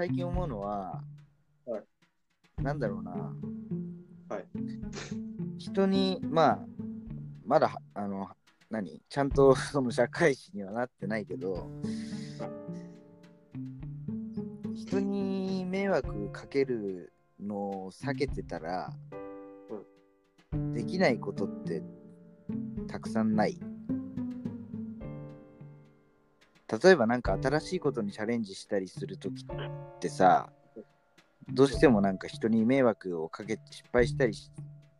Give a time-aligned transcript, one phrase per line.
[0.00, 1.02] 最近思うのは、
[1.66, 3.10] はいなんだろうな、
[4.30, 4.46] はい。
[5.58, 6.58] 人に、まあ、
[7.44, 8.26] まだ、あの、
[8.70, 9.02] 何？
[9.10, 11.68] ちゃんと その社会人にはなってないけど、
[14.74, 18.90] 人に迷惑かけるのを避けてたら、
[20.72, 21.82] できないことって
[22.88, 23.60] たくさんない。
[26.70, 30.50] 例えばなんか新しいことにチャレンジしたりするときってさ、
[31.48, 34.50] どうしてもなんか人に迷惑をかけ、失敗したりし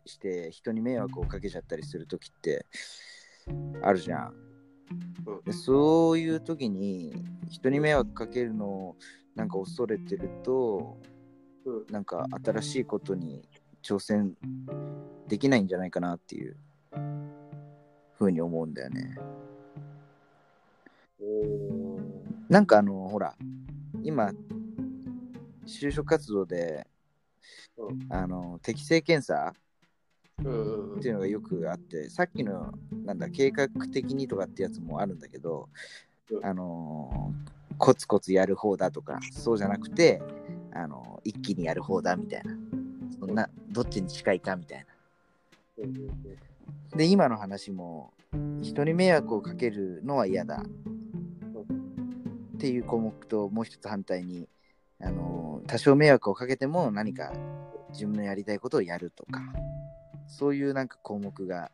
[0.06, 2.66] して人に迷惑をかけちゃったりするときって
[3.82, 4.34] あるじゃん。
[5.26, 7.14] うんでそういう時に
[7.48, 8.96] 人に迷惑かけるのを
[9.36, 10.98] なんか恐れてると
[11.64, 13.48] うんなんか新しいことに
[13.84, 14.34] 挑戦
[15.28, 16.56] できないんじゃないかなっていう
[18.18, 19.16] ふうに思うんだよね。
[22.48, 23.36] なんかあのほら
[24.02, 24.32] 今
[25.66, 26.86] 就職活動で、
[27.76, 28.06] うん。
[28.08, 29.54] あの適性検査っ
[30.42, 30.48] て
[31.08, 32.72] いうのがよくあってさっきの
[33.04, 35.68] なんだ計画的にとかってやつもあるんだけど、
[36.30, 36.46] うん。
[36.46, 40.20] あのーコツコツやる方だとかそうじゃなくて、
[40.74, 42.52] あのー一気にやる方だみたいな。
[43.18, 44.86] そんなどっちに近いかみたいな。
[46.96, 48.12] で今の話も
[48.60, 50.62] 人に迷惑をかけるのは嫌だ
[52.60, 54.46] っていう項目ともう一つ反対に、
[55.00, 57.32] あのー多少迷惑をかけても何か
[57.90, 59.40] 自分のやりたいことをやるとか
[60.26, 61.70] そういうなんか項目が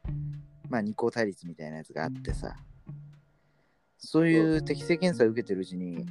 [0.68, 2.56] まあ二項対立みたいなやつがあってさ
[3.96, 6.06] そういう適性検査を受けてるうちに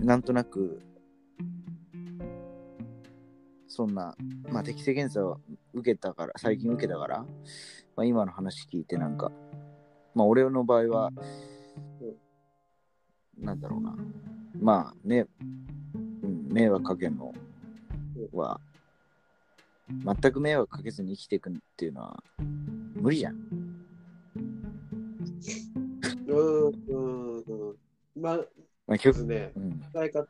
[0.00, 0.80] なんとなく
[3.68, 4.16] そんな
[4.48, 5.38] まあ適性検査を
[5.72, 7.18] 受けたから最近受けたから、
[7.96, 9.30] まあ、今の話聞いてなんか
[10.14, 11.10] まあ俺の場合は
[13.40, 13.96] なんだろうな。
[14.60, 15.26] まあね、
[16.22, 17.32] うん、迷惑かけるの
[18.32, 18.60] は
[20.04, 22.22] 全く迷惑かけずに生きていくっていうのは
[22.94, 23.36] 無理じゃん。
[26.28, 27.76] うんうんうん。
[28.16, 28.46] まあ、まあ、
[28.86, 30.26] ま結ずね、うん、伝え方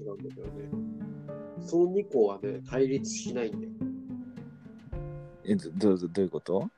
[0.00, 0.68] 違うんだけどね、
[1.60, 3.72] その2個はね、対立しないんだよ。
[5.44, 6.68] えどどうどういうこと？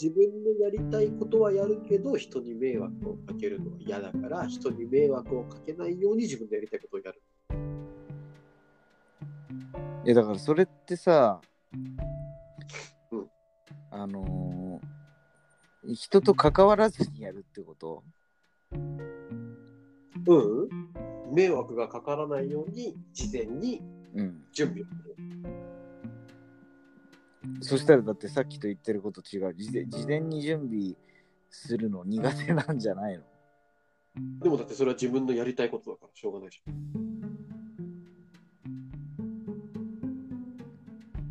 [0.00, 7.22] 自分のやりたいことはやるけど、人に迷惑をかけるのは嫌だから、人に迷惑をかけないように自分のやりたいことをやる。
[10.04, 11.40] いやだからそれってさ、
[11.72, 13.26] うん
[13.90, 14.86] あのー
[15.86, 18.02] 人と関わらずにやるってこと？
[18.72, 20.68] うん。
[21.34, 23.82] 迷惑がかからないように、事前に
[24.14, 24.44] うん。
[24.54, 25.14] 準備をする。
[27.60, 29.54] そしたらだってさっきと言ってること違う。
[29.54, 30.94] 事前事前に準備
[31.50, 33.24] するの苦手なんじゃないの？
[34.40, 36.74] でもだってそれは自分のやりたいことだからしょうがないじゃん。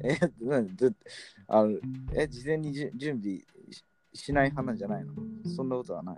[0.06, 0.92] え、なんで
[1.48, 1.80] あの
[2.14, 3.38] え、事前にじゅ準備
[3.72, 5.14] ししない派なんじゃないの？
[5.56, 6.18] そんなことはない。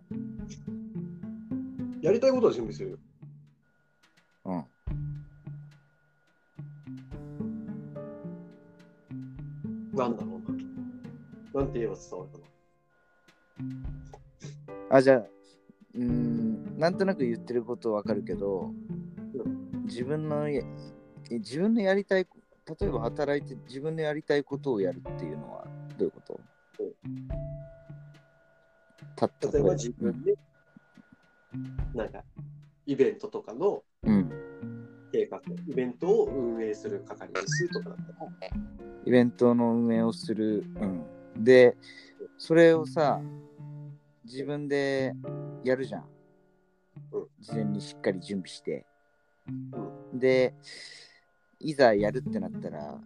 [2.02, 2.98] やりたいことは準備するよ。
[4.46, 4.66] うん。
[9.96, 10.52] なんだろう
[11.54, 11.62] な。
[11.62, 12.38] なんて言えば伝わるか
[14.90, 14.98] な。
[14.98, 18.74] あ、じゃあ、うーん、なんとなく言ってることわかるけど、
[19.86, 20.62] 自分のや
[21.32, 22.28] え自分のやりたい、
[22.80, 25.66] 例えば働いて自分のやりたいことをやるっていうのは
[25.98, 26.40] どういうこと？
[29.16, 30.36] た例えば自分で、
[31.94, 32.22] なんか、
[32.86, 34.30] イベントとかのうん、
[35.16, 38.32] 計画、イベントを運営する係ですとかだったら、
[39.06, 41.44] イベントの運営をする、うん。
[41.44, 41.78] で、
[42.38, 43.22] それをさ、
[44.26, 45.14] 自分で
[45.64, 46.06] やるじゃん
[47.14, 47.28] うん。
[47.40, 48.86] 事前にしっかり準備して。
[50.14, 50.54] で、
[51.60, 53.00] いざやるってなったら、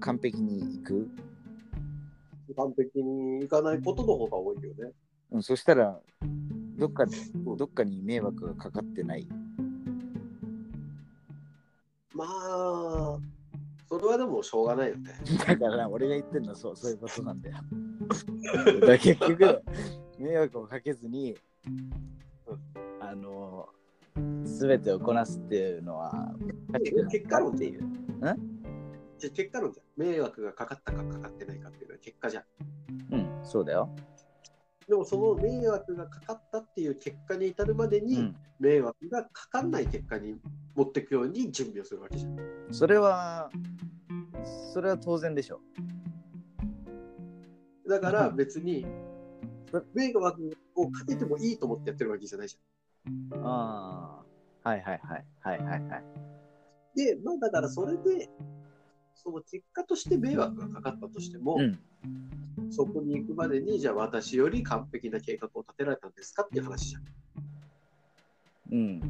[0.00, 1.08] 完璧にいく？
[2.56, 4.92] 完璧にいかないことの方が多いよね。
[5.30, 6.00] うん、そしたら、
[6.76, 7.06] どっか、
[7.56, 9.28] どっかに迷惑がかかってない。
[12.22, 13.18] まあ、
[13.88, 15.10] それはでもしょうがないよね。
[15.38, 17.56] だから、俺が言ってるのはそうそういうことなんだよ。
[18.80, 19.62] だから結局、
[20.18, 21.36] 迷惑をかけずに、
[23.00, 23.68] あの、
[24.44, 26.34] すべてをこなすっていうのは、
[27.10, 27.80] 結果論っていう？
[29.18, 29.86] じゃあ結果論じゃん。
[29.96, 32.44] 迷惑がかかったかかかってないかっていうのは結果じゃん。
[33.14, 33.88] うん、そうだよ。
[34.92, 38.36] でもその迷惑がかかったっていう結果に至るまでに、うん。
[38.60, 40.36] 迷惑がかかんない結果に
[40.74, 42.36] 持っていくように準備をするわけじゃん。
[42.70, 43.50] それは、
[44.74, 45.60] それは当然でしょ。
[47.88, 48.84] だからうん別に
[49.94, 52.58] 迷惑をかけてもいいと思ってやってるわけじゃないじ
[53.42, 54.22] あ
[54.62, 54.68] あ。
[54.68, 55.24] はいはいはい。
[55.40, 55.80] はいはいはい。
[55.80, 56.94] ゃん。
[56.96, 58.28] で、まあだからそれで、
[59.14, 61.78] その結果として迷惑がかかったとしても、うん。
[62.72, 67.02] そこに行くまでに、じゃあ私より完璧な計画を立てられたんですかっていう話じゃん。
[68.72, 69.00] うん。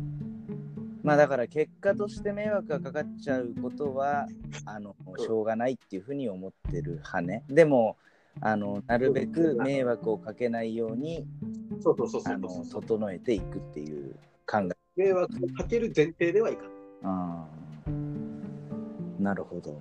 [1.04, 4.26] まあだから結果として迷惑がかかっちゃうことは、
[4.64, 7.44] あの、しょうがないっていうふうに思ってる派ね。
[7.48, 7.96] でも、
[8.40, 11.24] あの、なるべく迷惑をかけないように、
[11.80, 12.82] そうそうそうそあのうそう、そう。
[12.82, 14.70] 整えていくっていう考え。
[14.96, 16.66] 迷惑をかける前提ではいかん。
[17.04, 19.22] ああ。
[19.22, 19.80] なるほど。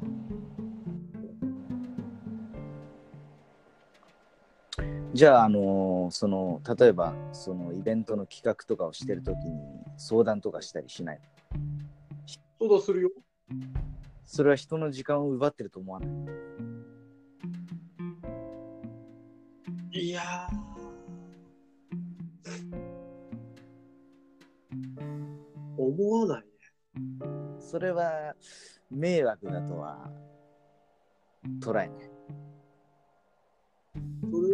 [5.13, 9.61] じゃあ、あのその、例えば、そのイベントの企画とかをしてるときに
[9.97, 11.19] 相談とかしたりしない
[12.57, 13.09] 相談するよ。
[14.25, 16.07] それは人の時間を奪ってると思わな
[19.91, 19.99] い？
[19.99, 20.71] いやー。
[25.77, 26.47] 思わないね。
[27.59, 28.33] それは
[28.89, 30.09] 迷惑だとは
[31.59, 32.10] 捉えない。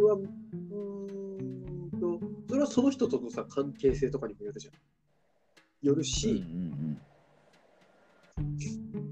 [0.07, 4.73] それは、うーんと、それはその人とのさ、関係性とかにもよるじゃん。
[5.85, 7.01] よるし、うん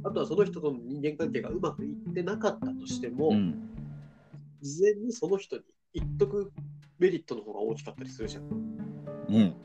[0.03, 3.55] あとはその人との人間関係がうまくいってなかったとしても、うんうん。
[4.61, 5.63] 事前にその人に
[5.95, 6.51] 言っとく
[6.99, 8.43] メリットの方が大きかったりするじゃん。
[8.43, 9.35] うん。
[9.35, 9.55] うん。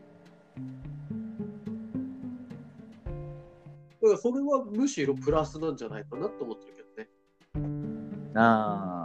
[4.02, 8.32] だからそれはむしろプラスなんじゃないかなと思ってるけどね。
[8.34, 8.99] ああ。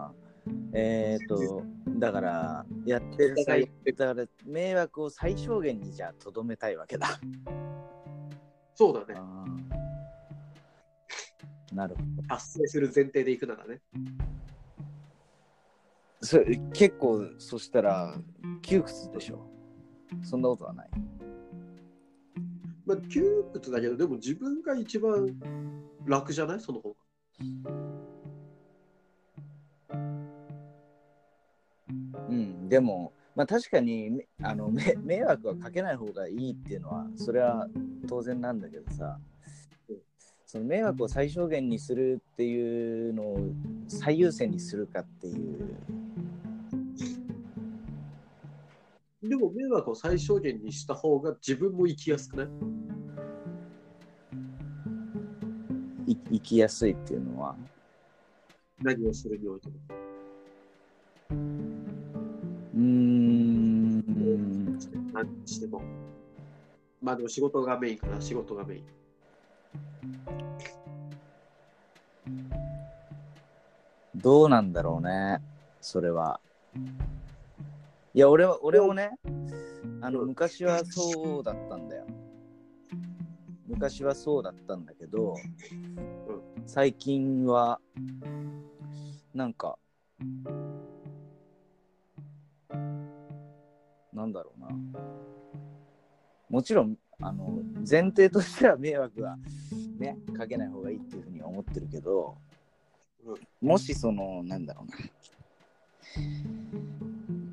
[0.77, 1.63] えっ、と、
[2.00, 7.18] だから、やってる際、だから迷惑を最小限にじゃあとどめたいわけだ。
[8.74, 9.19] そうだね。
[11.74, 12.27] なるほど。
[12.27, 13.81] 達成する前提でいくならね。
[16.22, 18.13] それ結構、そしたら
[18.62, 19.50] 窮屈でしょ。
[20.24, 20.89] そんなことはない。
[22.86, 25.42] まあ、窮屈だけど、でも自分が一番
[26.06, 26.60] 楽じゃない？
[26.60, 26.95] その方が。
[32.30, 37.68] うん、でも、まあ確かにめあのめ迷惑はかけない方がいいっていうのは、それは
[38.07, 39.19] 当然なんだけどさ、
[40.45, 43.39] その迷惑を最小限にするっていうのを
[43.88, 45.75] 最優先にするかっていう、
[49.27, 52.44] でも迷惑を最小限にした方が自分も生きやすくな
[56.07, 56.12] い？
[56.12, 57.57] い生きやすいっていうのは、
[58.81, 59.75] 何をするにおいても。
[62.75, 63.95] うーん、
[65.13, 65.81] 何にしても。
[67.01, 68.83] まあでも仕事がメインかな、仕事がメイン。
[74.13, 75.39] どうなんだろうね、
[75.80, 76.42] それは。
[78.13, 79.12] いや、俺は、俺もね、
[80.01, 82.06] あの、うん昔はそうだったんだよ。
[83.68, 85.36] 昔はそうだったんだけど、
[86.66, 87.80] 最近は、
[89.33, 89.77] なんか、
[94.25, 94.68] なんだろうな。
[96.50, 99.38] もちろん、あの、前提としては迷惑は
[100.00, 102.36] ね、かけない方がいいっていうふうには思ってるけど、
[103.62, 104.98] もしその、なんだろうな。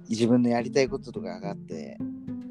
[0.09, 1.99] 自分のやりたいこととかがあって、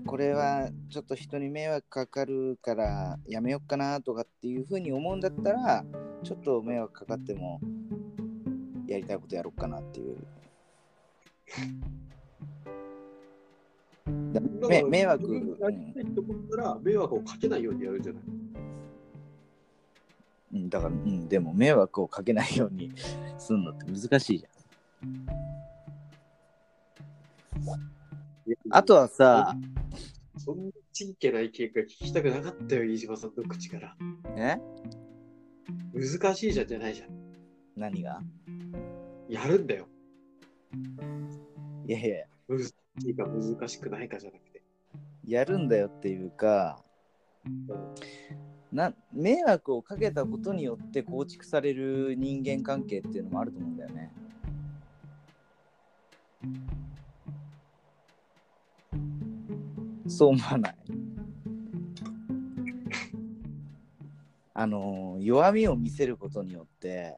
[0.06, 5.86] これはちょっと人に迷惑かかるからやめようかなとかっていうふうに思うんだったら、
[6.24, 7.60] ちょっと迷惑かかっても
[8.88, 10.18] やりたいことやろうかなっていう。
[14.06, 18.24] だめ迷惑、やりたいと思ったら、迷惑をかけないようにやるんじゃない
[20.54, 22.92] うん、だから、うん、でも迷惑をかけないように
[23.38, 24.52] すんのって難しいじゃん。
[28.70, 29.56] あとはさ、
[30.38, 33.96] そんなちんけな意見が聞きたくなかったよ、飯島さんの口から。
[34.36, 34.60] え？
[35.94, 37.10] 難しいじゃんじゃないじゃん。
[37.78, 38.22] 何が？
[39.30, 39.88] やるんだよ。
[41.88, 42.74] いやいや、難し
[43.10, 44.62] いか難しくないかじゃなくて。
[45.26, 46.84] やるんだよっていうか、
[48.72, 54.12] な迷惑をかけたことによって構築される人間関係っていうのもあると思うんだよね。
[60.08, 60.76] そう思わない。
[64.54, 67.18] あの弱みを見せることによって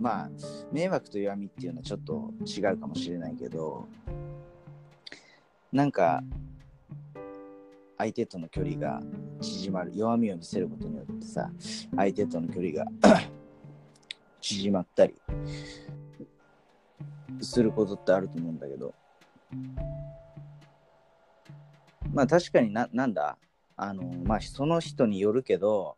[0.00, 0.30] まあ
[0.72, 3.86] 迷惑と弱みっていうのはちょっと違うかもしれないけど
[5.72, 6.22] なんか
[7.98, 9.00] 相手との距離が
[9.40, 11.50] 縮まる弱みを見せることによってさ
[11.94, 12.86] 相手との距離が
[14.40, 15.14] 縮まったり
[17.42, 18.94] することってあると思うんだけど。
[22.12, 23.38] まあ確かにな、なんだ、
[23.76, 25.96] あの、まあその人によるけど、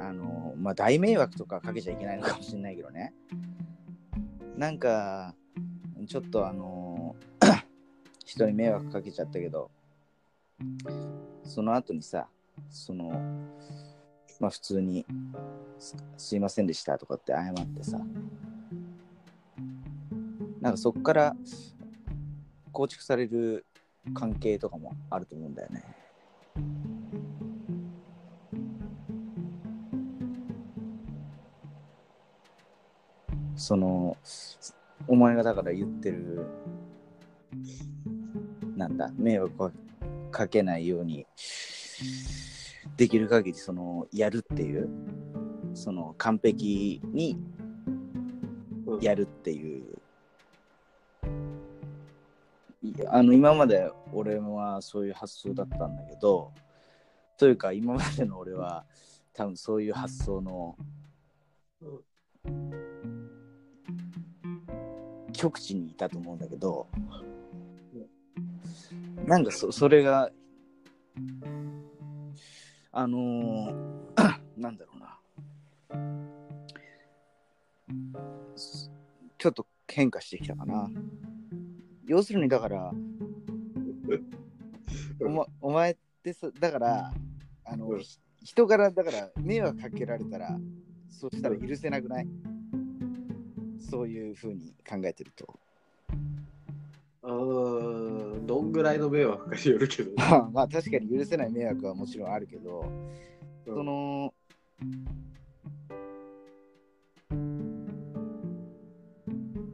[0.00, 3.14] あの、まあ大迷惑とかかけちゃいけないのかもしれないけどね。
[4.56, 5.34] なんか、
[6.06, 7.16] ちょっとあの、
[8.24, 9.70] 人に迷惑かけちゃったけど、
[11.44, 12.28] その後にさ、
[12.68, 13.08] その、
[14.40, 15.06] まあ普通に、
[15.78, 17.98] すすいませんでしたとかって謝ってさ、
[20.60, 21.36] なんかそこから
[22.72, 23.66] 構築される
[24.14, 26.03] 関係とかもあると思うんだよね。
[33.64, 34.14] その
[35.08, 36.44] お前がだから言ってる
[38.76, 39.72] なんだ迷惑を
[40.30, 41.26] かけないように
[42.98, 44.90] できる限りそのやるっていう
[45.72, 47.38] その完璧に
[48.86, 49.00] うん。
[49.00, 49.84] やるっていう
[52.82, 56.52] いやあの今まで俺はそういう発想だったんだけど
[57.38, 58.84] というか今までの俺は
[59.32, 60.76] 多分そういう発想の
[65.44, 66.88] 極地にいたと思うんだけど
[69.26, 70.30] なんかそそれが
[72.92, 73.94] あのー
[74.56, 75.18] なんだろうな。
[78.56, 78.90] す
[79.36, 80.88] ちょっと変化してきたかな。
[82.06, 82.90] 要するにだから
[85.20, 87.12] お,、ま、お前ってさだから
[87.64, 87.98] あの、
[88.42, 90.58] 人柄だから迷惑かけられたら
[91.10, 92.28] そしたら許せなくない？
[93.90, 95.58] そういうふうに考えてると。
[97.22, 104.34] うーん、どんぐらいの迷惑かによるけど、ま あまあ確かに許せない迷惑はもちろんあるけど、うんその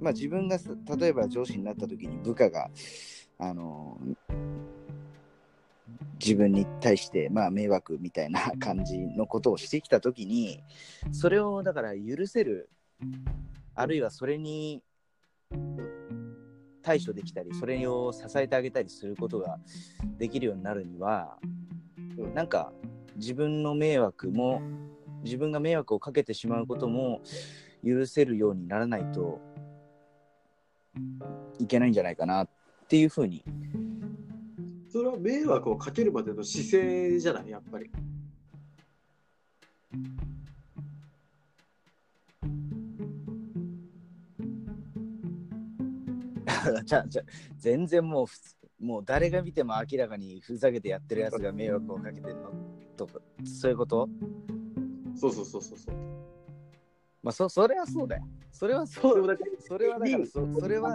[0.00, 2.70] まあ自分がさ例えば上司になった時に部下が
[3.38, 3.98] あの
[6.24, 10.62] 自分に対してまあ迷惑みたいな感じのことをしてきた時に
[11.10, 12.70] それをだから許せる
[13.74, 14.82] あるいはそれに
[16.82, 19.58] 対処できたりそれを支えてあげたりすることが
[20.18, 21.38] できるようになるには
[22.18, 22.34] うん。
[22.34, 22.72] なんか
[23.16, 24.62] 自分の迷惑も
[25.22, 27.20] 自分が迷惑をかけてしまうことも
[27.84, 29.40] 許せるようにならないと
[31.58, 32.48] いけないんじゃないかなっ
[32.88, 33.44] ていうふうに。
[34.88, 37.90] それは迷惑をかけるまでの姿勢じゃない、やっぱり。
[47.58, 52.50] 全然もうふつもう誰が見ても明らかにふざけてやってるやつが迷惑をかけてるの
[52.96, 54.08] とかそういうこと？
[55.14, 55.94] そうそうそうそうそう。
[57.22, 59.12] まあそそれはそうだよそれはそう
[59.60, 60.88] それはだからそそれは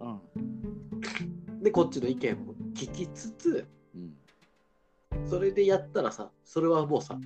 [0.00, 0.08] う
[1.58, 3.64] んで、こっちの意見も聞きつつ、
[3.94, 4.16] うん
[5.24, 7.22] それでやったらさ、それはもうさ、うん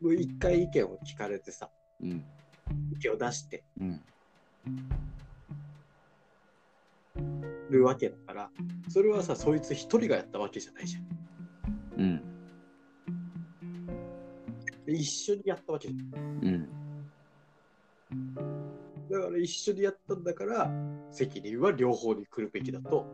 [0.00, 1.70] もう一回意見を聞かれてさ、
[2.00, 2.22] うん
[2.92, 4.04] 意見を出してうん
[7.74, 8.50] るわけだから、
[8.88, 12.02] それはさ、そいつ一人がやったわけじゃないじゃん。
[12.02, 12.22] うん
[14.86, 16.38] で一緒にやったわけじゃん。
[16.42, 16.68] うん
[19.10, 20.70] だから一緒にやったんだから、
[21.10, 23.06] 責任は両方に来るべきだと、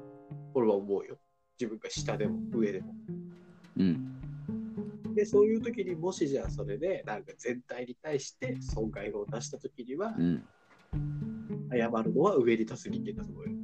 [0.54, 1.18] 俺は思うよ。
[1.58, 2.94] 自分が下でも上でも。
[3.76, 4.16] うん
[5.14, 10.44] で、そういう時にもしじゃあそれで、なんか全体に対して損害を出した時にはう、ん
[11.72, 13.59] 謝るのは上に立つ人間だと思うよ。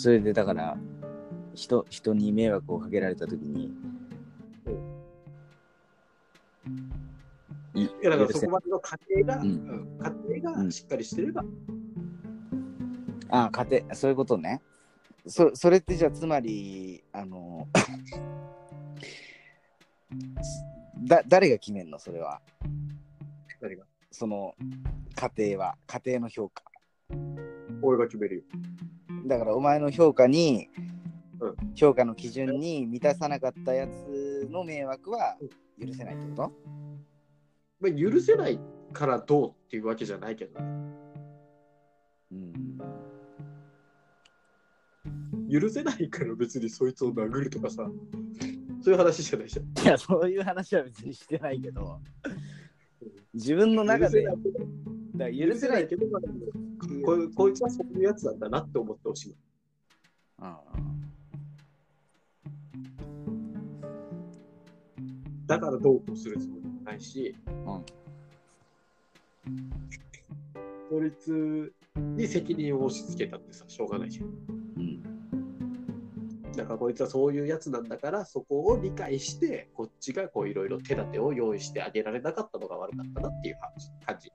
[0.00, 0.78] それでだから
[1.54, 3.74] 人人に迷惑をかけられた時に
[7.74, 9.50] いいや、だからそこまでの過程が、ううん。
[9.96, 11.44] ん、過程がしっかりしてれば、
[13.28, 14.62] ああ、家庭、そういうことね。
[15.26, 17.68] そそれってじゃあ、つまり、あの、
[21.06, 21.98] だ誰が決めんの？
[21.98, 22.40] それは。
[23.60, 23.84] 何が？
[24.10, 24.54] その、
[25.14, 26.62] 家庭は、家庭の評価。
[27.82, 28.42] 俺が決めるよ。
[29.26, 30.68] だから、お前の評価に、
[31.40, 31.54] うん。
[31.74, 35.36] 評価の基準に満たさなかったやつの迷惑は
[35.80, 36.52] 許せないってこと？
[37.80, 38.58] まあ、許せない
[38.92, 40.66] からどうっていうわけじゃないけどね。
[42.32, 42.78] うん。
[45.48, 47.88] 許せないから別にそいつを殴るとかさ、
[48.82, 49.66] そういう話じゃないじゃん。
[49.86, 52.00] いや、そういう話は別にしてないけど、
[53.32, 56.06] 自分の中で、許せないけど
[57.08, 59.36] ここいつはそういうやつなんだなって思ってほしい。
[60.42, 60.54] うん
[65.46, 67.84] だからどうこうするつもりもないし、うん
[70.90, 74.26] こいつに責任を押し付けたってさ、しょうがないじゃん。
[74.76, 75.02] うん。
[76.52, 83.56] だからこいつはそういうやつなんだから、そこを理解して、こっちがこういろいろ手立てを用意してあげられなかったのが悪かったなっていう
[84.04, 84.30] 感じ。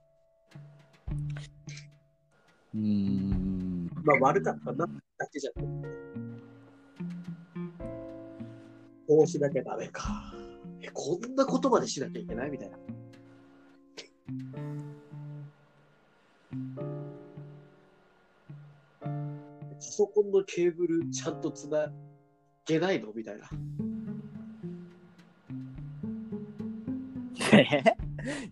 [2.84, 3.90] うーん。
[4.04, 5.94] まあ悪かったなだけじゃなくて。
[9.06, 10.32] こうしなきゃダメか。
[10.80, 12.76] え、こんなことまでしなきゃいけないみたいな。
[19.70, 21.90] パソコンのケーブルちゃんとつな
[22.66, 23.48] げないのみたいな。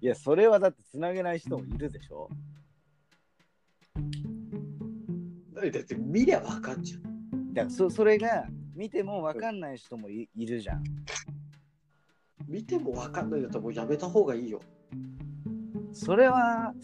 [0.00, 2.28] いや、それはだってつなげない人もいるでしょ。
[5.70, 7.54] だって見りゃわかんじゃん。
[7.54, 10.84] だからそそれが見ても分かんない人もいいるじゃん。
[12.48, 14.60] 見てもわかんないんだったらもうやめた方がいいよ。
[15.92, 16.74] それは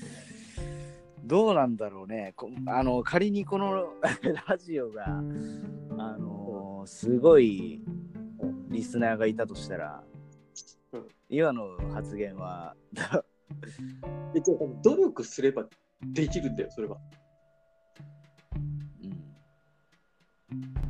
[1.25, 2.33] どうなんだろうね。
[2.37, 3.95] こあの仮にこの
[4.47, 7.83] ラジオがあのすごい
[8.69, 10.05] リスナーがいたとしたら
[10.93, 12.75] うん今の発言は
[14.83, 15.67] 努力すれば
[16.01, 16.99] できるんだよ、それは。
[20.51, 20.88] うん